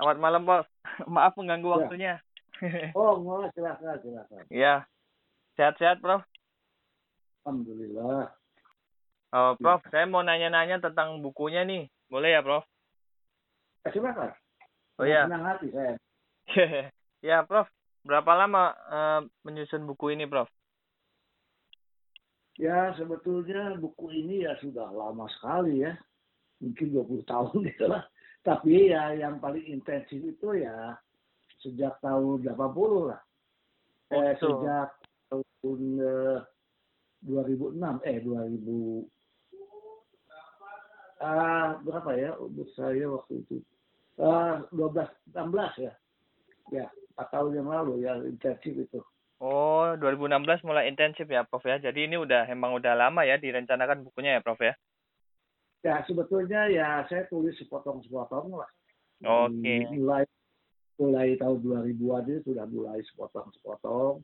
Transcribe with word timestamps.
Selamat 0.00 0.16
malam, 0.16 0.42
Prof. 0.48 0.64
Maaf 1.12 1.36
mengganggu 1.36 1.68
Ya. 1.68 1.76
waktunya. 1.76 2.14
Oh, 2.96 3.20
mau 3.20 3.44
silakan, 3.52 4.00
silakan. 4.00 4.44
ya. 4.48 4.88
Sehat-sehat, 5.60 6.00
Prof. 6.00 6.24
Alhamdulillah. 7.44 8.32
Oh, 9.36 9.52
Prof, 9.60 9.84
saya 9.92 10.08
mau 10.08 10.24
nanya-nanya 10.24 10.80
tentang 10.80 11.20
bukunya 11.20 11.68
nih. 11.68 11.92
Boleh 12.08 12.32
ya, 12.32 12.40
Prof? 12.40 12.64
Eh, 13.84 13.92
silakan. 13.92 14.32
Oh 14.96 15.04
ya. 15.04 15.28
Senang 15.28 15.44
hati 15.44 15.68
saya. 15.68 15.94
ya, 17.28 17.44
Prof. 17.44 17.68
Berapa 18.00 18.32
lama 18.32 18.72
eh, 18.72 19.20
menyusun 19.44 19.84
buku 19.84 20.16
ini, 20.16 20.24
Prof? 20.24 20.48
Ya, 22.56 22.96
sebetulnya 22.96 23.76
buku 23.76 24.16
ini 24.16 24.48
ya 24.48 24.56
sudah 24.64 24.88
lama 24.88 25.28
sekali 25.36 25.84
ya. 25.84 25.92
Mungkin 26.64 26.88
20 26.88 27.20
tahun 27.28 27.68
gitu 27.68 27.84
lah. 27.84 28.08
Tapi 28.40 28.88
ya 28.88 29.12
yang 29.14 29.36
paling 29.36 29.64
intensif 29.68 30.20
itu 30.20 30.48
ya 30.56 30.96
sejak 31.60 32.00
tahun 32.00 32.40
80 32.44 33.12
lah. 33.12 33.20
Eh, 34.10 34.16
Oh, 34.16 34.24
gitu. 34.32 34.48
sejak 34.64 34.88
tahun 35.28 35.80
eh, 36.00 36.38
2006 37.20 38.00
eh 38.08 38.16
2000 38.24 39.04
ah 41.20 41.76
berapa 41.84 42.10
ya 42.16 42.32
umur 42.40 42.64
saya 42.72 43.04
waktu 43.12 43.44
itu 43.44 43.60
ah 44.16 44.64
12 44.72 45.04
16 45.36 45.84
ya 45.84 45.92
ya 46.72 46.86
empat 47.12 47.28
tahun 47.28 47.60
yang 47.60 47.68
lalu 47.68 48.08
ya 48.08 48.16
intensif 48.24 48.72
itu 48.72 49.00
Oh, 49.40 49.96
2016 49.96 50.68
mulai 50.68 50.84
intensif 50.92 51.24
ya, 51.24 51.48
Prof 51.48 51.64
ya. 51.64 51.80
Jadi 51.80 52.04
ini 52.04 52.20
udah 52.20 52.44
emang 52.52 52.76
udah 52.76 52.92
lama 52.92 53.24
ya 53.24 53.40
direncanakan 53.40 54.04
bukunya 54.04 54.36
ya, 54.36 54.44
Prof 54.44 54.60
ya. 54.60 54.76
Ya 55.80 56.04
sebetulnya 56.04 56.68
ya 56.68 56.88
saya 57.08 57.24
tulis 57.32 57.56
sepotong-sepotong 57.56 58.52
lah. 58.52 58.70
Oke. 59.20 59.84
mulai 59.96 60.24
mulai 61.00 61.36
tahun 61.40 61.60
2000-an 61.64 62.24
itu 62.28 62.52
sudah 62.52 62.66
mulai 62.68 63.00
sepotong-sepotong. 63.12 64.20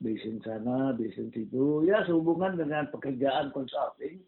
Bisin 0.00 0.40
sana 0.40 0.96
bisin 0.96 1.30
situ. 1.30 1.86
Ya 1.86 2.02
sehubungan 2.08 2.56
dengan 2.58 2.88
pekerjaan 2.90 3.54
consulting 3.54 4.18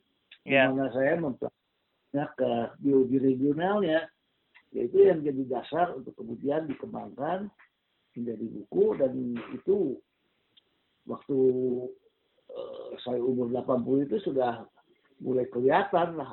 di 0.43 0.51
Ya. 0.59 0.67
mana 0.67 0.91
saya 0.91 1.23
mempelajarinya 1.23 2.27
ke 2.35 2.53
biologi 2.83 3.19
regionalnya 3.23 4.11
yaitu 4.75 5.07
yang 5.07 5.23
jadi 5.23 5.43
dasar 5.47 5.95
untuk 5.95 6.19
kemudian 6.19 6.67
dikembangkan 6.67 7.47
menjadi 8.19 8.47
buku. 8.51 8.85
Dan 8.99 9.39
itu 9.55 9.97
waktu 11.07 11.39
eh, 12.51 12.91
saya 13.07 13.23
umur 13.23 13.55
80 13.55 14.07
itu 14.11 14.17
sudah 14.29 14.67
mulai 15.23 15.47
kelihatan 15.47 16.19
lah 16.19 16.31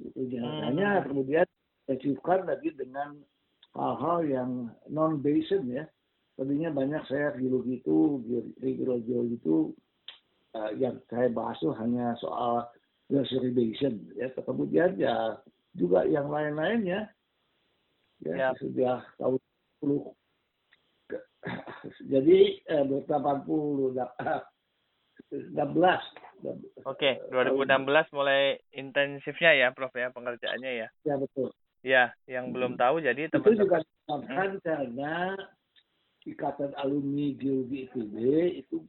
itu 0.00 0.20
Hmm. 0.36 0.60
hanya 0.72 1.02
kemudian 1.06 1.46
diajukan 1.88 2.44
lagi 2.44 2.70
dengan 2.74 3.22
hal-hal 3.72 4.18
yang 4.26 4.50
non 4.92 5.20
based 5.22 5.62
ya 5.64 5.86
tadinya 6.36 6.68
banyak 6.72 7.02
saya 7.08 7.32
biologi 7.32 7.80
itu 7.80 8.20
geologi 8.60 9.36
itu 9.40 9.72
eh, 10.56 10.70
yang 10.80 11.00
saya 11.08 11.28
bahas 11.32 11.56
itu 11.60 11.72
hanya 11.76 12.12
soal 12.20 12.68
conservation 13.08 14.04
ya 14.18 14.28
kemudian 14.34 14.98
ya 15.00 15.40
juga 15.76 16.04
yang 16.04 16.28
lain-lainnya 16.28 17.08
ya 18.24 18.34
Ya. 18.36 18.48
sudah 18.56 19.04
tahun 19.20 19.36
10 19.84 20.12
jadi 22.12 22.38
eh, 22.64 22.84
80 22.84 23.92
16 25.32 25.54
Oke, 26.86 27.18
2016 27.32 28.12
mulai 28.14 28.60
intensifnya 28.76 29.52
ya, 29.56 29.68
Prof 29.72 29.90
ya 29.96 30.12
pengerjaannya 30.12 30.72
ya. 30.86 30.88
ya 31.02 31.14
betul 31.18 31.50
Ya, 31.86 32.10
yang 32.26 32.50
belum 32.50 32.74
tahu 32.74 32.98
jadi 32.98 33.30
itu 33.30 33.38
teman-teman. 33.38 33.62
juga 33.62 33.76
disebabkan 33.82 34.50
karena 34.62 35.14
ikatan 36.26 36.72
alumni 36.82 37.30
geologi 37.38 37.86
ITB 37.86 38.14
itu 38.66 38.82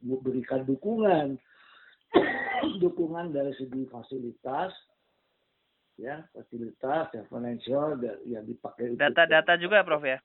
memberikan 0.00 0.64
dukungan 0.64 1.36
dukungan 2.84 3.36
dari 3.36 3.52
segi 3.60 3.84
fasilitas 3.92 4.72
ya 6.00 6.24
fasilitas 6.32 7.12
ya 7.12 7.22
financial 7.28 8.00
yang 8.24 8.48
dipakai 8.48 8.96
Data-data 8.96 9.60
juga, 9.60 9.84
Prof 9.84 10.04
ya. 10.08 10.18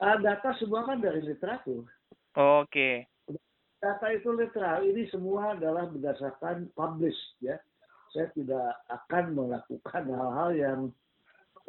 Ah, 0.00 0.16
data 0.18 0.50
semua 0.58 0.82
kan 0.88 0.98
dari 0.98 1.22
literatur 1.22 1.86
Oke. 2.34 3.09
Data 3.80 4.06
itu 4.12 4.28
literal 4.32 4.84
ini 4.84 5.08
semua 5.08 5.56
adalah 5.56 5.88
berdasarkan 5.88 6.68
publish 6.76 7.16
ya 7.40 7.56
saya 8.12 8.28
tidak 8.36 8.76
akan 8.90 9.34
melakukan 9.34 10.04
hal-hal 10.08 10.50
yang 10.52 10.80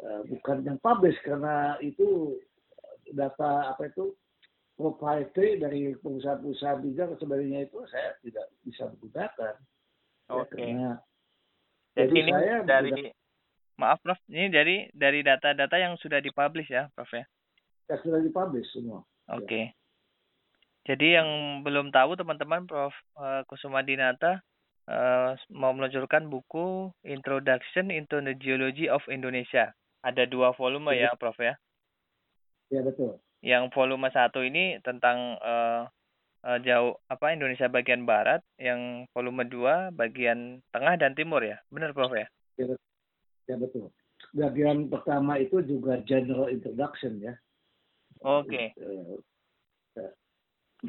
eh, 0.00 0.22
bukan 0.28 0.64
yang 0.64 0.78
publish 0.80 1.16
karena 1.24 1.80
itu 1.80 2.36
data 3.12 3.72
apa 3.72 3.88
itu 3.88 4.12
proprietary 4.76 5.60
dari 5.60 5.92
perusahaan-perusahaan 6.00 6.80
bijak 6.80 7.06
dan 7.14 7.18
sebagainya 7.20 7.60
itu 7.68 7.78
saya 7.88 8.16
tidak 8.24 8.46
bisa 8.64 8.88
menggunakan 8.88 9.54
Ya, 10.32 10.40
Oke. 10.40 10.56
karena 10.56 10.90
Jadi 11.92 12.08
Jadi 12.08 12.20
ini 12.24 12.30
saya 12.32 12.56
dari 12.64 12.90
maaf 13.76 13.98
Prof, 14.00 14.20
ini 14.32 14.48
dari 14.48 14.76
dari 14.96 15.20
data-data 15.20 15.76
yang 15.76 16.00
sudah 16.00 16.24
dipublish 16.24 16.72
ya, 16.72 16.88
Prof 16.96 17.12
ya. 17.12 17.24
ya, 17.92 17.96
sudah 18.00 18.20
dipublish 18.24 18.68
semua 18.72 19.04
Oke. 19.28 19.76
Jadi 20.82 21.14
yang 21.14 21.62
belum 21.62 21.94
tahu 21.94 22.18
teman-teman 22.18 22.66
Prof 22.66 22.94
eh, 23.18 23.42
Kusuma 23.46 23.86
Dinata 23.86 24.42
eh, 24.90 25.30
mau 25.54 25.70
meluncurkan 25.70 26.26
buku 26.26 26.90
Introduction 27.06 27.94
into 27.94 28.18
the 28.18 28.34
Geology 28.34 28.90
of 28.90 29.06
Indonesia. 29.06 29.70
Ada 30.02 30.26
dua 30.26 30.50
volume 30.58 30.98
ya, 30.98 31.14
Prof 31.14 31.38
ya. 31.38 31.54
ya 32.74 32.82
betul 32.82 33.22
Yang 33.42 33.70
volume 33.70 34.10
satu 34.10 34.42
ini 34.42 34.82
tentang 34.82 35.38
eh, 35.38 35.82
eh, 36.50 36.58
jauh 36.66 36.98
apa 37.06 37.30
Indonesia 37.30 37.70
bagian 37.70 38.02
barat, 38.02 38.42
yang 38.58 39.06
volume 39.14 39.46
dua 39.46 39.94
bagian 39.94 40.58
tengah 40.74 40.98
dan 40.98 41.14
timur 41.14 41.46
ya. 41.46 41.62
Benar, 41.70 41.94
Prof 41.94 42.10
ya? 42.10 42.26
ya 43.46 43.58
betul 43.58 43.90
bagian 44.32 44.86
pertama 44.88 45.36
itu 45.36 45.60
juga 45.66 46.00
general 46.06 46.48
introduction 46.48 47.18
ya 47.20 47.34
Oke. 48.22 48.70
Eh, 48.78 49.18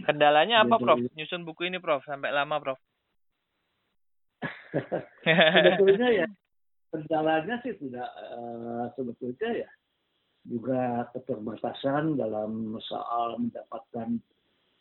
Kendalanya 0.03 0.67
apa, 0.67 0.75
Prof? 0.79 0.99
Nyusun 1.15 1.47
buku 1.47 1.67
ini, 1.71 1.79
Prof, 1.79 2.03
sampai 2.03 2.31
lama, 2.31 2.59
Prof. 2.59 2.79
sebetulnya 5.23 6.09
ya 6.25 6.27
kendalanya 6.89 7.55
sih 7.61 7.73
tidak 7.77 8.09
eh, 8.09 8.85
sebetulnya 8.97 9.49
ya 9.65 9.69
juga 10.43 11.07
keterbatasan 11.15 12.19
dalam 12.19 12.75
soal 12.83 13.39
mendapatkan 13.39 14.17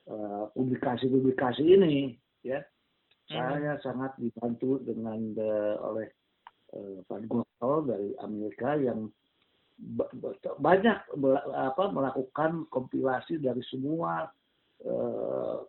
eh, 0.08 0.44
publikasi-publikasi 0.56 1.62
ini 1.62 2.16
ya 2.42 2.64
saya 3.30 3.78
sangat 3.80 4.12
dibantu 4.20 4.82
dengan 4.82 5.20
eh, 5.36 5.76
oleh 5.80 6.08
eh, 6.72 6.98
Pak 7.06 7.20
Gosol 7.28 7.76
dari 7.88 8.10
Amerika 8.20 8.76
yang 8.76 9.08
ba- 9.78 10.12
ba- 10.12 10.58
banyak 10.58 10.98
apa 11.52 11.84
melakukan 11.92 12.66
kompilasi 12.68 13.40
dari 13.40 13.62
semua 13.68 14.28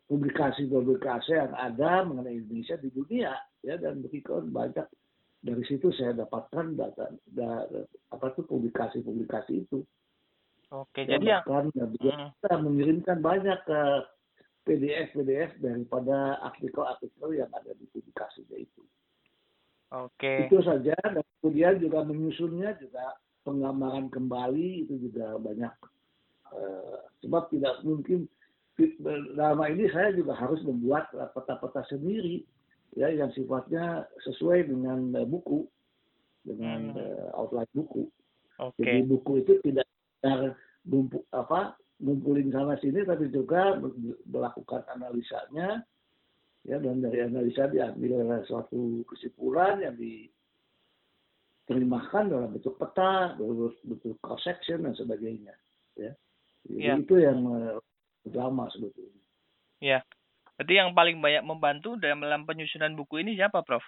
publikasi-publikasi 0.09 1.37
yang 1.37 1.53
ada 1.53 2.01
mengenai 2.05 2.41
Indonesia 2.41 2.77
di 2.81 2.89
dunia 2.89 3.33
ya 3.61 3.75
dan 3.77 4.01
berikut 4.01 4.49
banyak 4.49 4.87
dari 5.43 5.63
situ 5.67 5.91
saya 5.91 6.15
dapatkan 6.15 6.73
data 6.79 7.11
da- 7.27 7.67
apa 8.09 8.25
tuh 8.33 8.47
publikasi-publikasi 8.47 9.67
itu. 9.67 9.83
Oke, 10.73 11.05
Ya, 11.05 11.19
jadi 11.19 11.25
yang 11.37 11.43
bahkan 11.45 11.65
ya, 11.75 11.85
Hmm, 11.85 12.29
kita 12.41 12.53
mengirimkan 12.57 13.17
banyak 13.21 13.59
ke 13.67 13.81
PDF-PDF 14.63 15.59
daripada 15.59 16.39
artikel-artikel 16.41 17.29
yang 17.35 17.51
ada 17.51 17.75
di 17.75 17.85
publikasinya 17.91 18.57
itu. 18.57 18.81
Oke. 19.93 20.47
Itu 20.49 20.63
saja 20.65 20.95
dan 21.03 21.21
kemudian 21.43 21.77
juga 21.77 22.01
menyusunnya 22.07 22.79
juga 22.81 23.19
penggambaran 23.43 24.07
kembali 24.09 24.87
itu 24.87 25.11
juga 25.11 25.37
banyak 25.37 25.73
eh, 26.55 26.97
sebab 27.21 27.51
tidak 27.51 27.83
mungkin 27.83 28.25
dalam 29.37 29.61
hal 29.61 29.69
ini 29.77 29.85
saya 29.93 30.09
juga 30.17 30.33
harus 30.33 30.61
membuat 30.65 31.13
eh, 31.13 31.29
peta-peta 31.29 31.85
sendiri 31.89 32.41
ya 32.97 33.09
yang 33.09 33.29
sifatnya 33.33 34.05
sesuai 34.25 34.65
dengan 34.69 35.13
eh, 35.13 35.25
buku 35.29 35.65
dengan 36.43 36.91
Hmm. 36.93 36.99
eh, 36.99 37.29
outline 37.37 37.69
buku. 37.71 38.09
Oke. 38.59 38.81
Jadi 38.81 39.01
buku 39.05 39.45
itu 39.45 39.53
tidak 39.63 39.85
sekedar 39.87 40.57
bumpu, 40.85 41.23
apa 41.31 41.77
ngumpulin 42.03 42.51
sana 42.51 42.75
sini 42.81 43.05
tapi 43.05 43.29
juga 43.31 43.79
me- 43.79 44.19
melakukan 44.27 44.83
analisanya 44.91 45.85
ya 46.67 46.77
dan 46.79 46.99
dari 46.99 47.23
analisa 47.23 47.67
diambil 47.71 48.43
suatu 48.43 49.03
kesimpulan 49.07 49.79
yang 49.83 49.95
diterjemahkan 51.65 52.27
dalam 52.31 52.49
bentuk 52.51 52.75
peta, 52.75 53.35
dalam 53.39 53.71
bentuk 53.85 54.17
cross 54.19 54.43
section 54.43 54.83
dan 54.83 54.95
sebagainya 54.97 55.55
ya. 55.95 56.11
Jadi 56.67 56.79
Ya. 56.83 56.95
itu 56.99 57.15
yang 57.19 57.43
lama 58.31 58.71
sebetulnya. 58.71 59.19
Ya. 59.83 59.99
Berarti 60.55 60.73
yang 60.79 60.95
paling 60.95 61.19
banyak 61.19 61.43
membantu 61.43 61.99
dalam 61.99 62.47
penyusunan 62.47 62.93
buku 62.95 63.25
ini 63.25 63.35
siapa, 63.35 63.65
Prof? 63.65 63.83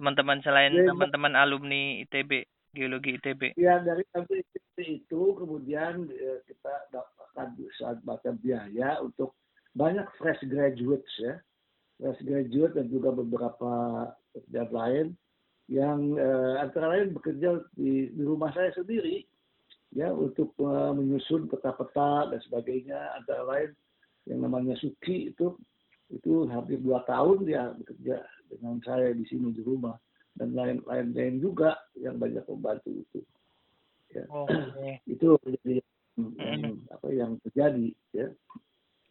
Teman-teman 0.00 0.40
selain 0.40 0.72
Ya, 0.72 0.90
teman-teman 0.90 1.34
alumni 1.36 2.00
ITB 2.06 2.46
Geologi 2.74 3.20
ITB? 3.20 3.54
Ya 3.54 3.78
dari 3.84 4.02
ITB 4.10 4.78
itu 4.80 5.22
kemudian 5.38 6.10
eh, 6.10 6.40
kita 6.46 6.90
akan 6.90 7.54
bisa 7.54 7.98
baca 8.02 8.34
biaya 8.34 8.98
untuk 9.02 9.38
banyak 9.74 10.06
fresh 10.18 10.42
graduates 10.46 11.10
ya, 11.18 11.38
fresh 11.98 12.22
graduate 12.26 12.74
dan 12.74 12.86
juga 12.90 13.14
beberapa 13.14 13.72
pekerjaan 14.34 14.72
lain 14.74 15.06
yang 15.70 16.18
eh, 16.18 16.54
antara 16.58 16.98
lain 16.98 17.14
bekerja 17.14 17.62
di, 17.78 18.10
di 18.10 18.22
rumah 18.22 18.50
saya 18.54 18.74
sendiri 18.74 19.22
ya 19.94 20.10
untuk 20.10 20.52
uh, 20.58 20.90
menyusun 20.92 21.46
peta-peta 21.46 22.28
dan 22.28 22.40
sebagainya. 22.44 23.14
Antara 23.16 23.46
lain 23.46 23.70
yang 24.28 24.42
namanya 24.42 24.74
Suki 24.76 25.30
itu 25.32 25.54
itu 26.12 26.44
hampir 26.50 26.82
dua 26.82 27.00
tahun 27.08 27.48
dia 27.48 27.72
bekerja 27.78 28.20
dengan 28.50 28.76
saya 28.84 29.14
di 29.14 29.24
sini 29.30 29.54
di 29.54 29.62
rumah. 29.62 29.96
Dan 30.34 30.50
lain-lain 30.50 31.14
lain 31.14 31.38
juga 31.38 31.78
yang 31.94 32.18
banyak 32.18 32.42
membantu 32.50 32.90
itu. 32.90 33.22
Ya. 34.10 34.26
Oh, 34.28 34.50
okay. 34.50 34.98
itu 35.14 35.38
jadi 35.62 35.80
apa 36.90 37.08
yang 37.14 37.38
terjadi 37.46 37.94
ya. 38.10 38.28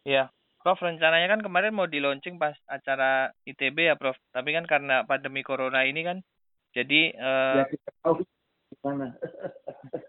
Ya 0.04 0.24
Prof 0.64 0.80
rencananya 0.80 1.28
kan 1.28 1.44
kemarin 1.44 1.76
mau 1.76 1.84
di 1.84 2.00
launching 2.00 2.40
pas 2.40 2.56
acara 2.64 3.28
ITB 3.44 3.84
ya 3.84 4.00
Prof? 4.00 4.16
Tapi 4.32 4.56
kan 4.56 4.64
karena 4.64 5.04
pandemi 5.04 5.44
corona 5.44 5.84
ini 5.84 6.00
kan 6.00 6.24
jadi 6.72 7.12
uh, 7.20 7.60
ya 7.60 7.68
kita 7.68 7.90
tahu 8.00 8.24
gimana 8.72 9.12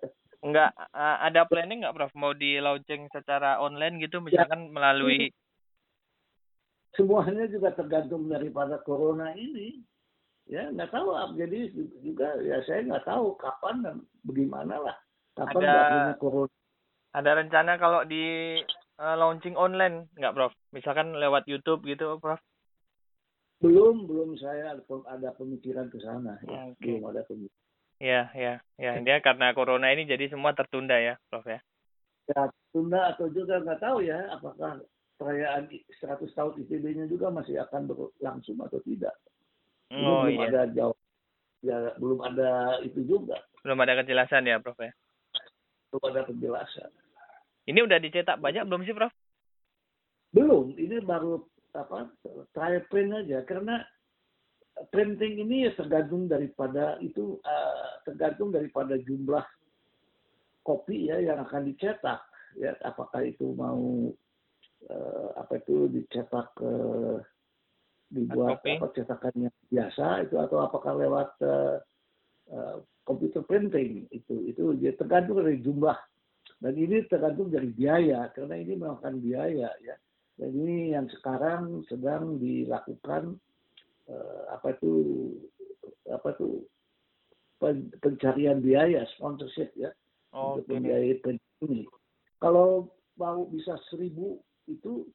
nggak 0.46 0.72
uh, 0.94 1.18
ada 1.26 1.42
planning 1.50 1.82
nggak 1.82 1.96
Prof? 1.98 2.14
Mau 2.14 2.38
di 2.38 2.62
launching 2.62 3.10
secara 3.10 3.58
online 3.58 3.98
gitu 3.98 4.22
misalkan 4.22 4.70
ya. 4.70 4.72
melalui 4.72 5.34
semuanya 6.94 7.50
juga 7.50 7.74
tergantung 7.74 8.30
daripada 8.30 8.78
corona 8.86 9.34
ini. 9.34 9.82
Ya 10.46 10.70
nggak 10.70 10.94
tahu 10.94 11.10
jadi 11.34 11.74
juga 12.06 12.38
ya 12.46 12.62
saya 12.70 12.86
nggak 12.86 13.10
tahu 13.10 13.34
kapan 13.42 13.76
dan 13.82 13.96
bagaimana 14.22 14.78
lah. 14.78 14.96
Kapan 15.34 15.62
ada, 15.66 15.76
corona? 16.22 16.54
ada 17.18 17.32
rencana 17.42 17.72
kalau 17.82 18.06
di 18.06 18.56
uh, 19.02 19.16
launching 19.18 19.58
online 19.58 20.06
nggak 20.14 20.38
Prof? 20.38 20.54
Misalkan 20.70 21.18
lewat 21.18 21.50
YouTube 21.50 21.82
gitu 21.90 22.22
Prof? 22.22 22.38
Belum 23.66 24.06
belum 24.06 24.38
saya 24.38 24.78
ada 24.78 25.30
pemikiran 25.34 25.90
ke 25.90 25.98
sana. 25.98 26.38
Ya. 26.46 26.70
okay. 26.70 27.02
belum 27.02 27.10
ada 27.10 27.26
pemikiran 27.26 27.65
Ya, 28.00 28.28
ya, 28.36 28.60
ya. 28.76 28.92
Dia 29.00 29.24
karena 29.24 29.56
corona 29.56 29.88
ini 29.96 30.04
jadi 30.04 30.28
semua 30.28 30.52
tertunda 30.52 31.00
ya, 31.00 31.16
Prof 31.32 31.48
ya. 31.48 31.64
Ya, 32.28 32.52
tertunda 32.52 33.16
atau 33.16 33.32
juga 33.32 33.64
nggak 33.64 33.80
tahu 33.80 34.04
ya, 34.04 34.20
apakah 34.36 34.84
perayaan 35.16 35.72
100 35.72 36.28
tahun 36.36 36.60
ITB-nya 36.68 37.06
juga 37.08 37.32
masih 37.32 37.56
akan 37.64 37.88
berlangsung 37.88 38.60
atau 38.60 38.84
tidak. 38.84 39.16
Oh, 39.96 40.28
belum 40.28 40.44
iya. 40.44 40.48
ada 40.52 40.62
jauh, 40.76 40.98
ya 41.64 41.78
belum 41.96 42.20
ada 42.20 42.50
itu 42.84 43.00
juga. 43.08 43.40
Belum 43.64 43.80
ada 43.80 44.04
kejelasan 44.04 44.44
ya, 44.44 44.60
Prof 44.60 44.76
ya. 44.82 44.92
Belum 45.94 46.04
ada 46.12 46.22
kejelasan. 46.28 46.92
Ini 47.66 47.80
udah 47.80 47.98
dicetak 48.04 48.44
banyak 48.44 48.68
belum 48.68 48.84
sih, 48.84 48.92
Prof? 48.92 49.14
Belum, 50.36 50.76
ini 50.76 51.00
baru 51.00 51.48
apa 51.72 52.12
trial 52.52 52.84
print 52.92 53.12
aja 53.12 53.44
karena 53.48 53.84
printing 54.92 55.40
ini 55.40 55.70
ya 55.70 55.72
tergantung 55.76 56.28
daripada 56.28 57.00
itu 57.00 57.40
uh, 57.44 58.04
tergantung 58.04 58.52
daripada 58.52 59.00
jumlah 59.00 59.44
kopi 60.66 61.08
ya 61.08 61.22
yang 61.24 61.40
akan 61.44 61.72
dicetak. 61.72 62.22
Ya 62.56 62.76
apakah 62.84 63.24
itu 63.24 63.56
mau 63.56 64.12
uh, 64.92 65.30
apa 65.40 65.64
itu 65.64 65.88
dicetak 65.92 66.52
uh, 66.60 67.20
dibuat 68.12 68.64
okay. 68.64 68.80
apa 68.80 68.88
cetakannya 68.96 69.50
biasa 69.72 70.28
itu 70.28 70.36
atau 70.40 70.58
apakah 70.64 70.94
lewat 70.96 71.30
uh, 71.44 71.78
uh, 72.52 72.78
computer 73.08 73.44
printing 73.44 74.08
itu 74.12 74.50
itu 74.50 74.76
dia 74.76 74.92
tergantung 74.96 75.40
dari 75.40 75.60
jumlah. 75.64 75.98
Dan 76.56 76.74
ini 76.80 77.04
tergantung 77.12 77.52
dari 77.52 77.68
biaya 77.72 78.32
karena 78.32 78.56
ini 78.56 78.80
memakan 78.80 79.20
biaya 79.20 79.72
ya. 79.84 79.96
Dan 80.36 80.52
ini 80.52 80.92
yang 80.92 81.08
sekarang 81.08 81.84
sedang 81.88 82.40
dilakukan 82.40 83.40
apa 84.54 84.78
itu 84.78 84.94
apa 86.10 86.38
itu 86.38 86.62
pencarian 88.02 88.62
biaya 88.62 89.08
sponsorship 89.18 89.74
ya 89.74 89.90
okay. 90.36 90.62
untuk 90.62 90.66
membiayai 90.70 91.18
ini. 91.66 91.88
Kalau 92.38 92.92
mau 93.16 93.48
bisa 93.48 93.80
seribu 93.90 94.44
itu 94.68 95.08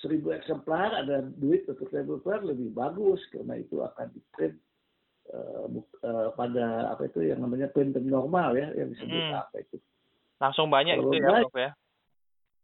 seribu 0.00 0.32
eksemplar 0.32 1.04
ada 1.04 1.24
duit 1.36 1.64
untuk 1.68 1.88
seribu 1.92 2.20
eksemplar 2.20 2.44
lebih 2.44 2.72
bagus 2.72 3.20
karena 3.32 3.60
itu 3.60 3.80
akan 3.80 4.06
di 4.12 4.20
print 4.32 4.56
uh, 5.32 5.66
uh, 6.04 6.28
pada 6.36 6.92
apa 6.96 7.08
itu 7.08 7.28
yang 7.28 7.44
namanya 7.44 7.68
printing 7.68 8.08
normal 8.08 8.56
ya 8.56 8.72
yang 8.76 8.92
disebut 8.92 9.20
hmm. 9.20 9.40
apa 9.40 9.56
itu 9.60 9.76
langsung 10.40 10.72
banyak 10.72 10.96
kalau 11.00 11.12
itu 11.12 11.16
ya 11.20 11.28
Prof 11.28 11.56
ya 11.56 11.70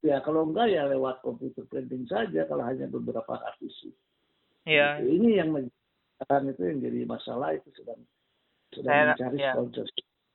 ya 0.05 0.17
kalau 0.25 0.49
enggak 0.49 0.67
ya 0.73 0.83
lewat 0.89 1.21
komputer 1.21 1.65
printing 1.69 2.09
saja 2.09 2.49
kalau 2.49 2.65
hanya 2.65 2.89
beberapa 2.89 3.33
ratus 3.37 3.75
Iya. 4.67 4.99
Ini 4.99 5.29
yang 5.41 5.55
menjadi 5.55 6.43
itu 6.51 6.63
yang 6.67 6.79
jadi 6.83 7.01
masalah 7.07 7.55
itu 7.55 7.71
sedang 7.79 8.03
sedang 8.75 8.91
saya, 8.91 9.05
mencari 9.15 9.39
ya. 9.39 9.53
sponsor. 9.55 9.87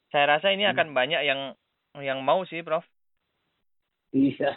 Saya 0.07 0.25
rasa 0.39 0.47
ini 0.55 0.63
hmm. 0.63 0.71
akan 0.71 0.87
banyak 0.95 1.21
yang 1.27 1.39
yang 1.99 2.19
mau 2.23 2.47
sih, 2.47 2.63
Prof. 2.63 2.87
Iya. 4.15 4.55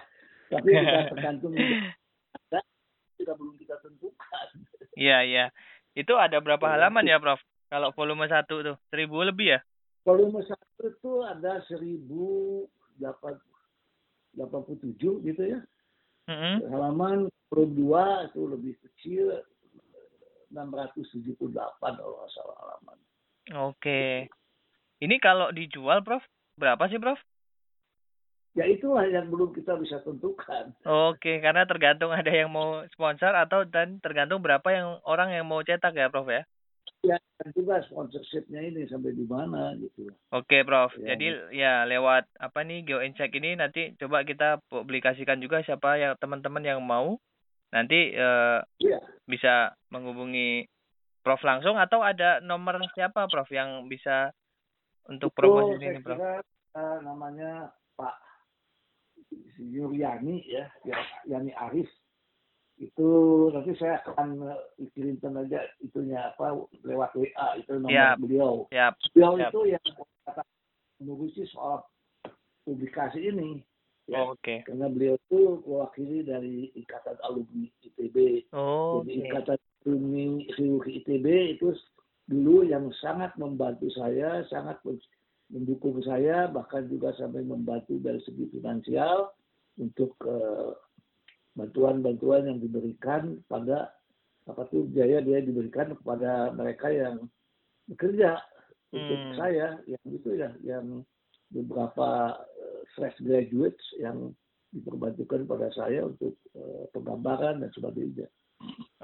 Tapi 0.54 0.68
kita 0.78 1.02
tergantung 1.10 1.52
ada 1.58 2.60
juga 3.18 3.32
belum 3.34 3.54
kita 3.58 3.76
tentukan. 3.82 4.46
Iya, 4.94 5.18
iya. 5.26 5.44
Itu 5.98 6.14
ada 6.14 6.38
berapa 6.38 6.70
halaman 6.70 7.10
ya, 7.10 7.18
Prof? 7.18 7.42
Kalau 7.66 7.90
volume 7.90 8.30
satu 8.30 8.62
tuh, 8.62 8.76
seribu 8.94 9.26
lebih 9.26 9.58
ya? 9.58 9.60
Volume 10.06 10.46
satu 10.46 10.86
itu 10.86 11.12
ada 11.26 11.58
seribu 11.66 12.62
delapan 12.94 13.34
delapan 14.30 14.60
puluh 14.62 14.80
tujuh 14.86 15.14
gitu 15.26 15.42
ya. 15.42 15.58
Mm 16.30 16.36
-hmm. 16.38 16.54
Halaman 16.70 17.18
volume 17.50 17.74
dua 17.74 18.30
itu 18.30 18.40
lebih 18.46 18.78
kecil 18.78 19.42
678 20.54 21.34
kalau 21.82 22.14
nggak 22.22 22.32
salah 22.32 22.56
halaman. 22.62 22.98
Oke. 23.68 24.30
Ini 25.02 25.16
kalau 25.18 25.50
dijual, 25.50 26.00
Prof, 26.06 26.22
berapa 26.56 26.86
sih, 26.86 27.02
Prof? 27.02 27.18
Ya 28.54 28.70
itulah 28.70 29.02
yang 29.10 29.34
belum 29.34 29.50
kita 29.50 29.74
bisa 29.82 29.98
tentukan. 30.06 30.70
Oke, 30.86 31.42
karena 31.42 31.66
tergantung 31.66 32.14
ada 32.14 32.30
yang 32.30 32.54
mau 32.54 32.86
sponsor 32.94 33.34
atau 33.34 33.66
dan 33.66 33.98
tergantung 33.98 34.38
berapa 34.38 34.64
yang 34.70 35.02
orang 35.02 35.34
yang 35.34 35.42
mau 35.42 35.58
cetak 35.66 35.90
ya, 35.90 36.06
Prof 36.06 36.30
ya? 36.30 36.46
Ya, 37.04 37.20
dan 37.36 37.52
juga 37.52 37.84
sponsorshipnya 37.84 38.64
ini 38.64 38.88
sampai 38.88 39.12
di 39.12 39.26
mana 39.28 39.76
gitu. 39.76 40.08
Oke, 40.32 40.64
Prof. 40.64 40.94
Ya. 41.02 41.12
Jadi 41.12 41.26
ya 41.52 41.84
lewat 41.84 42.30
apa 42.40 42.64
nih 42.64 42.86
GeoInsight 42.86 43.34
ini 43.36 43.60
nanti 43.60 43.92
coba 44.00 44.24
kita 44.24 44.62
publikasikan 44.72 45.42
juga 45.42 45.60
siapa 45.60 46.00
yang 46.00 46.16
teman-teman 46.16 46.64
yang 46.64 46.80
mau 46.80 47.20
nanti 47.74 48.14
uh, 48.14 48.62
yeah. 48.78 49.02
bisa 49.26 49.74
menghubungi 49.90 50.70
Prof 51.24 51.40
langsung 51.40 51.80
atau 51.80 52.04
ada 52.04 52.38
nomor 52.44 52.78
siapa 52.94 53.26
Prof 53.26 53.48
yang 53.50 53.90
bisa 53.90 54.30
untuk 55.10 55.34
promosi 55.34 55.82
ini 55.82 55.98
Prof? 55.98 56.20
Kira, 56.20 56.38
uh, 56.78 56.98
namanya 57.02 57.74
Pak 57.98 58.14
Yuryani 59.58 60.46
ya, 60.46 60.70
ya 60.86 61.00
Yani 61.26 61.50
Arif 61.58 61.90
itu 62.74 63.08
nanti 63.54 63.70
saya 63.78 64.02
akan 64.02 64.50
eh, 64.82 64.90
kirimkan 64.98 65.46
aja 65.46 65.62
itunya 65.78 66.34
apa 66.34 66.58
lewat 66.82 67.14
WA 67.14 67.48
itu 67.62 67.70
nomor 67.78 67.94
yep. 67.94 68.18
beliau. 68.18 68.66
Yep. 68.74 68.92
Beliau 69.14 69.32
yep. 69.38 69.50
itu 69.50 69.60
yang 69.78 69.86
mengurusi 70.98 71.42
soal 71.54 71.86
publikasi 72.66 73.30
ini. 73.30 73.62
Ya, 74.04 74.20
oh, 74.20 74.36
Oke. 74.36 74.40
Okay. 74.44 74.58
Karena 74.68 74.86
beliau 74.92 75.16
itu 75.16 75.64
mewakili 75.64 76.18
dari 76.28 76.68
Ikatan 76.76 77.16
Alumni 77.24 77.68
ITB. 77.80 78.48
Oh, 78.52 79.00
Jadi 79.00 79.12
okay. 79.16 79.24
Ikatan 79.32 79.58
Alumni 79.88 80.26
Chirurgi 80.52 80.90
ITB 81.00 81.26
itu 81.56 81.68
dulu 82.28 82.68
yang 82.68 82.92
sangat 83.00 83.32
membantu 83.40 83.88
saya, 83.96 84.44
sangat 84.52 84.80
mendukung 85.48 86.00
saya, 86.04 86.52
bahkan 86.52 86.84
juga 86.88 87.16
sampai 87.16 87.44
membantu 87.44 87.96
dari 88.00 88.20
segi 88.24 88.48
finansial 88.52 89.32
untuk 89.80 90.16
bantuan-bantuan 91.56 92.44
uh, 92.44 92.48
yang 92.52 92.58
diberikan 92.60 93.40
pada 93.48 93.92
apa 94.44 94.68
tuh 94.68 94.84
biaya 94.84 95.24
dia 95.24 95.40
diberikan 95.40 95.96
kepada 95.96 96.52
mereka 96.52 96.92
yang 96.92 97.24
bekerja 97.88 98.36
hmm. 98.92 98.96
untuk 98.96 99.20
saya 99.40 99.80
yang 99.88 100.04
itu 100.04 100.30
ya 100.36 100.50
yang 100.60 101.00
beberapa 101.48 102.36
fresh 102.94 103.18
graduates 103.20 103.82
yang 104.00 104.32
diperbantukan 104.74 105.46
pada 105.46 105.70
saya 105.70 106.02
untuk 106.02 106.34
uh, 106.58 106.90
penggambaran 106.90 107.62
dan 107.62 107.70
sebagainya. 107.70 108.26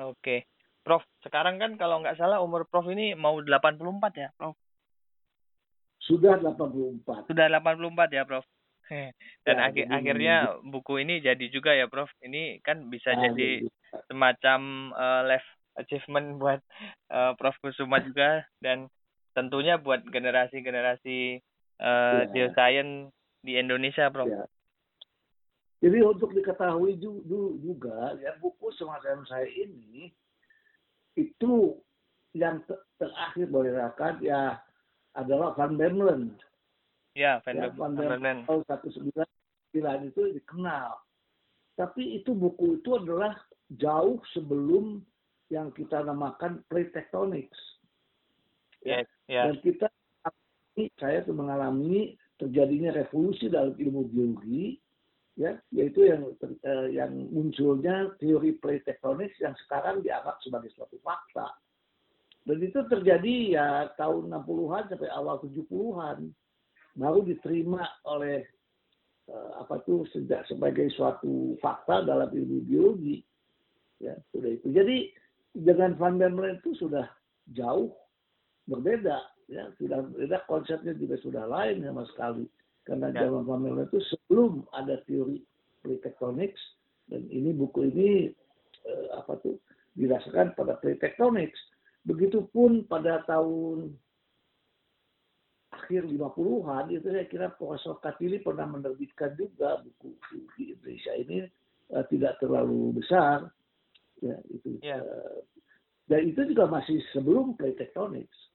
Oke. 0.02 0.50
Prof, 0.80 1.04
sekarang 1.22 1.60
kan 1.60 1.76
kalau 1.76 2.00
nggak 2.00 2.16
salah 2.16 2.42
umur 2.42 2.66
Prof 2.66 2.88
ini 2.90 3.14
mau 3.14 3.38
84 3.38 3.78
ya, 4.16 4.28
Prof? 4.34 4.56
Sudah 6.00 6.40
84. 6.40 7.30
Sudah 7.30 7.46
84 7.52 8.16
ya, 8.16 8.24
Prof. 8.24 8.46
Dan 9.46 9.56
ya, 9.60 9.70
akhir 9.70 9.86
akhirnya 9.92 10.34
buku 10.66 11.04
ini 11.06 11.22
jadi 11.22 11.46
juga 11.52 11.76
ya, 11.76 11.86
Prof. 11.86 12.10
Ini 12.24 12.64
kan 12.64 12.90
bisa 12.90 13.14
nah, 13.14 13.30
jadi 13.30 13.68
juga. 13.68 14.02
semacam 14.10 14.60
uh, 14.96 15.22
life 15.28 15.46
achievement 15.78 16.34
buat 16.42 16.60
uh, 17.12 17.36
Prof 17.38 17.54
Kusuma 17.62 18.02
juga 18.02 18.42
dan 18.58 18.90
tentunya 19.36 19.78
buat 19.78 20.02
generasi-generasi 20.08 21.38
uh, 21.78 22.26
Ya. 22.26 22.28
geoscience 22.34 23.14
di 23.40 23.56
Indonesia, 23.56 24.08
Prof. 24.12 24.28
Ya. 24.28 24.44
Jadi 25.80 25.98
untuk 26.04 26.36
diketahui 26.36 27.00
ju- 27.00 27.24
ju- 27.24 27.56
juga 27.64 28.12
ya 28.20 28.36
buku 28.36 28.68
semacam 28.76 29.24
saya 29.24 29.48
ini 29.48 30.12
itu 31.16 31.80
yang 32.36 32.60
te- 32.68 32.84
terakhir 33.00 33.48
boleh 33.48 33.72
rakat 33.72 34.20
ya 34.20 34.60
adalah 35.16 35.56
Van 35.56 35.74
Bemelen. 35.74 36.36
Ya, 37.16 37.40
Van, 37.42 37.56
Ya, 37.56 37.72
Van 37.72 37.96
Bemelen. 37.96 38.44
tahun 38.44 38.62
1999 38.68 40.12
itu 40.12 40.20
dikenal. 40.36 41.00
Tapi 41.80 42.20
itu 42.20 42.36
buku 42.36 42.84
itu 42.84 43.00
adalah 43.00 43.40
jauh 43.72 44.20
sebelum 44.36 45.00
yang 45.48 45.72
kita 45.72 46.04
namakan 46.04 46.60
plate 46.68 46.92
tectonics. 46.92 47.56
Ya, 48.84 49.00
ya, 49.26 49.48
Dan 49.48 49.64
kita 49.64 49.88
saya 51.00 51.24
tuh 51.24 51.34
mengalami 51.34 52.20
terjadinya 52.40 52.96
revolusi 52.96 53.52
dalam 53.52 53.76
ilmu 53.76 54.08
geologi, 54.08 54.80
ya, 55.36 55.60
yaitu 55.76 56.08
yang 56.08 56.24
eh, 56.64 56.88
yang 56.96 57.12
munculnya 57.28 58.16
teori 58.16 58.56
plate 58.56 58.96
yang 59.38 59.54
sekarang 59.68 60.00
dianggap 60.00 60.40
sebagai 60.40 60.72
suatu 60.72 60.96
fakta. 61.04 61.52
Dan 62.48 62.56
itu 62.64 62.80
terjadi 62.88 63.34
ya 63.60 63.66
tahun 64.00 64.32
60-an 64.32 64.88
sampai 64.88 65.10
awal 65.12 65.44
70-an. 65.44 66.32
Baru 66.96 67.20
diterima 67.22 67.84
oleh 68.08 68.42
eh, 69.28 69.50
apa 69.60 69.84
tuh 69.84 70.08
sejak 70.10 70.48
sebagai 70.48 70.88
suatu 70.96 71.54
fakta 71.60 72.08
dalam 72.08 72.32
ilmu 72.32 72.64
biologi. 72.64 73.20
Ya, 74.00 74.16
sudah 74.32 74.56
itu. 74.56 74.72
Jadi 74.72 75.12
dengan 75.52 75.92
Van 76.00 76.16
Bemelen 76.16 76.56
itu 76.64 76.72
sudah 76.80 77.04
jauh 77.52 77.92
berbeda 78.64 79.18
ya 79.50 79.66
sudah 79.76 80.06
berbeda 80.06 80.46
konsepnya 80.46 80.94
juga 80.94 81.18
sudah 81.18 81.44
lain 81.50 81.82
sama 81.82 82.06
sekali. 82.14 82.46
Karena 82.86 83.10
Ya. 83.12 83.26
zaman 83.26 83.44
Bemelen 83.44 83.90
itu 83.90 83.98
sebelum 84.14 84.64
ada 84.72 85.02
teori 85.04 85.42
plate 85.82 86.06
tectonics 86.06 86.62
dan 87.10 87.26
ini 87.28 87.50
buku 87.52 87.90
ini 87.90 88.30
eh, 88.86 89.06
apa 89.12 89.36
tuh 89.42 89.58
didasarkan 89.98 90.54
pada 90.54 90.78
plate 90.78 91.02
tectonics 91.02 91.58
begitupun 92.06 92.88
pada 92.88 93.20
tahun 93.28 93.92
akhir 95.70 96.06
50-an 96.08 96.90
itu 96.90 97.06
saya 97.10 97.26
kira 97.28 97.46
Profesor 97.54 97.98
Katili 97.98 98.42
pernah 98.42 98.66
menerbitkan 98.66 99.34
juga 99.34 99.82
buku 99.82 100.14
di 100.56 100.72
Indonesia 100.72 101.12
ini 101.18 101.38
eh, 101.90 102.04
tidak 102.08 102.38
terlalu 102.38 102.94
besar. 102.96 103.50
Ya 104.22 104.38
itu. 104.48 104.78
Ya. 104.80 105.02
eh, 105.02 105.38
dan 106.10 106.26
itu 106.26 106.42
juga 106.54 106.66
masih 106.66 106.98
sebelum 107.14 107.54
plate 107.54 107.86
tectonics 107.86 108.49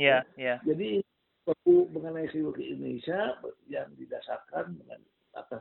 ya, 0.00 0.24
ya, 0.40 0.56
jadi 0.64 1.04
buku 1.44 1.92
mengenai 1.92 2.32
geologi 2.32 2.72
Indonesia 2.72 3.36
yang 3.68 3.92
didasarkan 4.00 4.80
dengan 4.80 5.00
atas 5.36 5.60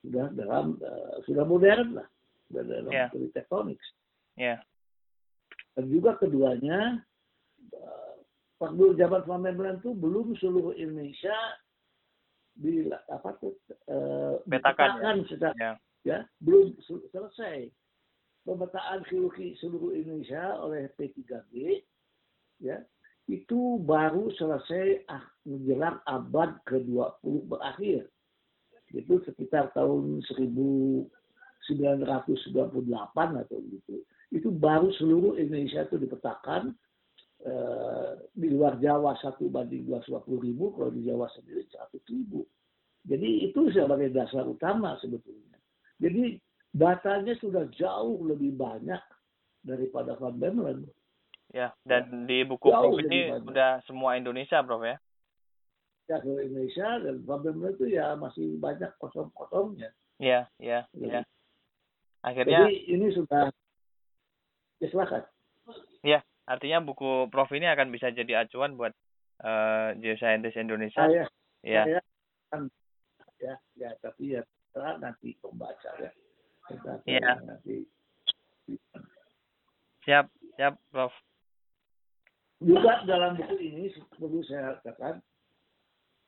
sudah 0.00 0.32
dalam 0.32 0.80
eh, 0.80 1.16
sudah 1.28 1.44
modern 1.44 2.00
lah 2.00 2.08
sudah 2.48 2.62
dalam 2.64 2.92
Ya. 2.92 3.06
teori 3.12 3.28
tectonics 3.36 3.86
ya, 4.40 4.56
dan 5.76 5.84
juga 5.92 6.16
keduanya 6.16 7.04
zaman 8.58 9.22
Van 9.22 9.40
Bemelen 9.44 9.78
itu 9.78 9.94
belum 9.94 10.34
seluruh 10.42 10.74
Indonesia 10.74 11.36
di 12.58 12.90
apa 12.90 13.38
tuh 13.38 13.54
eh, 13.70 14.34
Petakan, 14.42 14.98
dipetakan 14.98 15.16
secara 15.30 15.54
ya, 15.54 15.72
ya 16.02 16.18
belum 16.42 16.74
sel- 16.82 17.06
selesai. 17.14 17.70
Pemetaan 18.48 19.04
seluruh 19.60 19.92
Indonesia 19.92 20.56
oleh 20.56 20.88
P3G 20.96 21.84
ya 22.64 22.80
itu 23.28 23.76
baru 23.84 24.32
selesai 24.40 25.04
ah, 25.12 25.20
menjelang 25.44 26.00
abad 26.08 26.56
ke-20 26.64 27.34
berakhir. 27.44 28.08
Itu 28.88 29.20
sekitar 29.28 29.68
tahun 29.76 30.24
1998 30.32 31.04
atau 33.44 33.58
gitu. 33.68 34.00
Itu 34.32 34.48
baru 34.48 34.88
seluruh 34.96 35.36
Indonesia 35.36 35.84
itu 35.84 36.00
dipetakan 36.00 36.72
eh, 37.44 38.10
di 38.32 38.48
luar 38.48 38.80
Jawa 38.80 39.12
satu 39.20 39.52
banding 39.52 39.84
250 39.84 40.24
ribu 40.48 40.72
kalau 40.72 40.88
di 40.88 41.04
Jawa 41.04 41.28
sendiri 41.36 41.68
100 41.68 42.00
ribu. 42.08 42.48
Jadi 43.04 43.52
itu 43.52 43.68
sebagai 43.76 44.08
dasar 44.08 44.48
utama 44.48 44.96
sebetulnya. 45.04 45.60
Jadi 46.00 46.40
datanya 46.72 47.36
sudah 47.36 47.68
jauh 47.76 48.24
lebih 48.24 48.56
banyak 48.56 49.00
daripada 49.60 50.16
Van 50.16 50.36
Bemelen. 50.36 50.88
Ya. 51.50 51.72
Dan 51.82 52.28
di 52.28 52.44
buku 52.44 52.68
Jauh 52.68 52.92
Prof 52.92 53.02
ini 53.04 53.32
banyak. 53.32 53.48
udah 53.48 53.70
semua 53.84 54.16
Indonesia, 54.16 54.60
Prof 54.60 54.82
ya. 54.82 54.96
Ya 56.08 56.16
ke 56.18 56.30
Indonesia 56.40 56.88
dan 57.04 57.20
Bemelen 57.20 57.76
itu 57.76 57.84
ya 57.92 58.16
masih 58.16 58.56
banyak 58.56 58.88
kosong-kosongnya. 58.96 59.92
Ya, 60.16 60.48
ya, 60.56 60.88
Ya. 60.96 61.20
ya. 61.20 61.22
Akhirnya, 62.24 62.66
Jadi 62.66 62.74
ini 62.90 63.06
sudah 63.12 63.52
ya 64.80 64.86
silakan. 64.88 65.22
ya, 66.00 66.18
artinya 66.44 66.80
buku 66.80 67.28
Prof 67.28 67.52
ini 67.52 67.68
akan 67.68 67.92
bisa 67.92 68.08
jadi 68.08 68.42
acuan 68.42 68.74
buat 68.74 68.96
eh 69.38 69.94
geoscientist 70.02 70.58
Indonesia. 70.58 70.98
Saya 70.98 71.22
ya, 71.62 71.86
saya 71.86 72.00
kan 72.50 72.66
ya 73.38 73.54
ya 73.78 73.94
tapi 74.02 74.34
ya 74.34 74.42
setelah 74.42 74.98
nanti 74.98 75.38
pembaca 75.38 75.90
ya. 76.02 76.10
Kita 76.66 76.92
Iya. 77.06 77.38
nanti 77.46 77.86
siap, 80.02 80.26
siap, 80.56 80.74
Prof. 80.90 81.14
juga 82.58 83.06
dalam 83.06 83.38
buku 83.38 83.54
ini 83.62 83.90
perlu 84.18 84.42
saya 84.42 84.78
katakan 84.82 85.22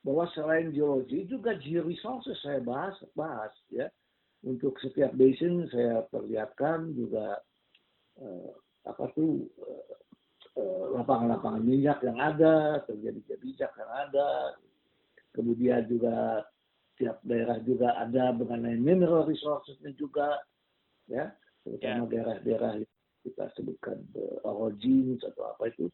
bahwa 0.06 0.24
selain 0.32 0.72
geologi 0.72 1.28
juga 1.28 1.58
georesources 1.58 2.38
saya 2.40 2.62
bahas 2.62 2.96
bahas 3.12 3.52
ya. 3.68 3.90
Untuk 4.40 4.80
setiap 4.80 5.12
basin 5.20 5.68
saya 5.68 6.00
perlihatkan 6.08 6.96
juga 6.96 7.36
eh, 8.16 8.50
apa 8.88 9.04
tuh 9.12 9.44
eh, 9.44 9.96
eh, 10.56 10.84
lapangan-lapangan 10.96 11.60
minyak 11.60 12.00
yang 12.00 12.16
ada 12.16 12.80
terjadi 12.88 13.20
minyak 13.20 13.72
yang 13.76 13.92
ada. 13.92 14.28
Kemudian 15.36 15.84
juga 15.86 16.48
tiap 16.96 17.20
daerah 17.20 17.60
juga 17.60 17.96
ada 18.00 18.32
mengenai 18.32 18.80
mineral 18.80 19.28
resourcesnya 19.28 19.92
juga 20.00 20.40
ya. 21.04 21.28
Terutama 21.60 22.08
daerah-daerah 22.08 22.80
yang 22.80 22.92
kita 23.20 23.44
sebutkan 23.52 24.00
eh, 24.16 24.38
orogenies 24.48 25.20
atau 25.20 25.52
apa 25.52 25.68
itu 25.68 25.92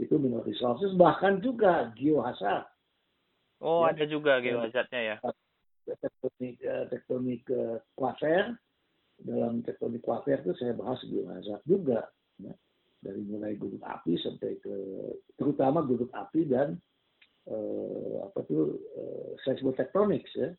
itu 0.00 0.16
mineral 0.16 0.42
resources 0.48 0.96
bahkan 0.96 1.38
juga 1.44 1.92
geohazard 1.94 2.66
Oh, 3.60 3.84
Ya. 3.84 3.92
ada 3.92 4.04
juga 4.08 4.40
Ya. 4.40 4.56
geohazardnya 4.56 5.00
ya. 5.04 5.16
tektonik 5.84 6.56
eh, 6.64 6.84
tektonik 6.88 7.42
eh, 7.52 7.76
kuafer 7.92 8.56
dalam 9.20 9.60
tektonik 9.60 10.00
kuafer 10.00 10.40
itu 10.40 10.56
saya 10.56 10.72
bahas 10.72 10.96
geohazard 11.04 11.60
juga 11.68 12.08
ya. 12.40 12.56
dari 13.04 13.20
mulai 13.20 13.60
gunung 13.60 13.84
api 13.84 14.16
sampai 14.16 14.56
ke 14.64 14.74
terutama 15.36 15.84
gunung 15.84 16.08
api 16.16 16.48
dan 16.48 16.80
eh, 17.52 18.16
apa 18.24 18.40
tuh 18.48 18.80
eh, 18.96 19.30
seismotectonics 19.44 20.32
ya 20.34 20.50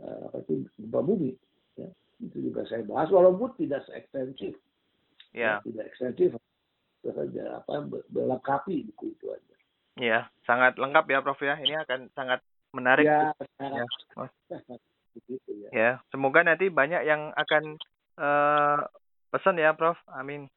Eh, 0.00 0.20
apa 0.32 0.40
itu 0.40 0.64
gempa 0.80 1.04
bumi 1.04 1.36
ya 1.76 1.84
itu 2.24 2.48
juga 2.48 2.64
saya 2.64 2.80
bahas 2.88 3.12
walaupun 3.12 3.52
tidak 3.60 3.84
seekstensif 3.84 4.56
Ya, 5.36 5.60
tidak 5.60 5.92
ekstensif 5.92 6.40
saja 7.08 7.64
apa 7.64 7.80
melengkapi 8.12 8.84
buku 8.92 9.16
itu 9.16 9.26
aja 9.32 9.54
ya, 10.00 10.20
sangat 10.44 10.76
lengkap 10.80 11.04
ya, 11.08 11.18
Prof 11.20 11.40
ya. 11.40 11.60
Ini 11.60 11.84
akan 11.84 12.08
sangat 12.16 12.40
menarik. 12.72 13.04
ya 13.04 13.32
Ya. 13.60 13.84
begitu 15.16 15.50
ya 15.66 15.68
Ya, 15.74 15.90
semoga 16.08 16.40
nanti 16.40 16.70
banyak 16.70 17.02
yang 17.04 17.34
akan 17.36 17.76
eh 18.20 18.78
pesan 19.30 19.60
ya, 19.60 19.72
Prof. 19.76 19.96
Amin. 20.12 20.48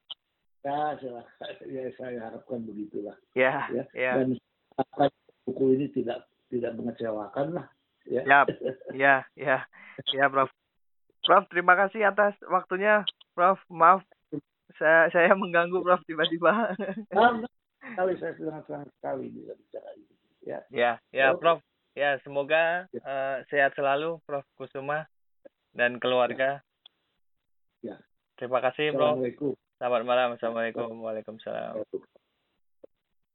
ya, 0.63 0.95
saya, 0.95 1.59
ya 1.67 1.83
saya 1.99 2.19
harapkan 2.31 2.63
begitulah 2.63 3.19
Ya, 3.35 3.67
ya 3.67 3.83
ya, 3.91 4.11
dan 4.23 4.39
apa 4.79 5.11
buku 5.43 5.75
ini 5.75 5.91
tidak 5.91 6.23
tidak 6.47 6.71
mengecewakan 6.79 7.59
lah 7.59 7.67
ya 8.07 8.23
Siap. 8.23 8.47
ya, 8.95 9.27
ya, 9.35 9.57
ya, 10.13 10.25
Prof. 10.31 10.47
Prof, 11.23 11.43
terima 11.51 11.75
kasih 11.75 12.03
atas 12.07 12.35
waktunya, 12.47 13.03
Prof. 13.35 13.59
Maaf, 13.71 14.03
saya 14.77 15.09
saya 15.13 15.33
mengganggu, 15.33 15.81
Prof. 15.81 16.01
Tiba-tiba. 16.05 16.73
Nah, 17.13 17.43
sekali 17.83 18.13
saya 18.17 18.33
sangat 18.39 18.63
sangat 18.65 18.89
sekali 18.95 19.25
bisa 19.27 19.53
bicara 19.59 19.89
ini 19.99 20.13
ya 20.43 20.59
ya, 20.71 20.91
ya. 21.11 21.35
Prof. 21.35 21.59
Ya, 21.93 22.17
semoga 22.25 22.89
eh, 22.89 23.37
sehat 23.53 23.77
selalu, 23.77 24.17
Prof. 24.25 24.45
Kusuma 24.57 25.05
dan 25.77 26.01
keluarga. 26.01 26.63
Ya. 27.85 27.99
Terima 28.39 28.59
kasih, 28.63 28.95
Prof. 28.97 29.19
Selamat 29.77 30.01
malam. 30.07 30.27
Assalamualaikum. 30.39 30.89
Waalaikumsalam. 31.03 31.83